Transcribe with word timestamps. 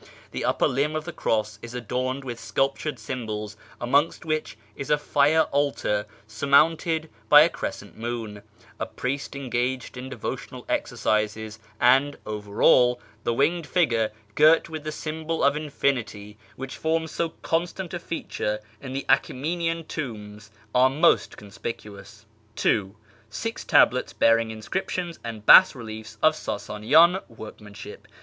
Tlie 0.33 0.43
upper 0.43 0.67
limb 0.67 0.95
of 0.95 1.05
the 1.05 1.13
cross 1.13 1.59
is 1.61 1.75
adorned 1.75 2.23
with 2.23 2.39
sculptured 2.39 2.97
symbols, 2.97 3.55
amongst 3.79 4.25
which 4.25 4.57
a 4.79 4.97
fire 4.97 5.43
altar 5.51 6.07
sur 6.25 6.47
mounted 6.47 7.07
by 7.29 7.41
a 7.43 7.49
crescent 7.49 7.95
moon, 7.95 8.41
a 8.79 8.87
priest 8.87 9.35
engaged 9.35 9.97
in 9.97 10.09
devotional 10.09 10.65
exercises, 10.67 11.59
and, 11.79 12.17
over 12.25 12.63
all, 12.63 12.99
the 13.25 13.33
winged 13.35 13.67
figure 13.67 14.11
girt 14.33 14.69
with 14.69 14.83
the 14.85 14.91
symbol 14.91 15.43
of 15.43 15.55
infinity, 15.55 16.35
which 16.55 16.77
forms 16.77 17.11
so 17.11 17.29
constant 17.43 17.93
a 17.93 17.99
feature 17.99 18.59
in 18.81 18.93
the 18.93 19.05
Acha^menian 19.07 19.87
tombs, 19.87 20.49
are 20.73 20.89
most 20.89 21.37
conspicuous, 21.37 22.25
(ii) 22.65 22.87
Six 23.29 23.63
tablets 23.63 24.13
bearing 24.13 24.49
inscriptions 24.49 25.19
and 25.23 25.45
bas 25.45 25.75
reliefs 25.75 26.17
of 26.23 26.33
Sfisanian 26.33 27.21
workmanship. 27.29 28.07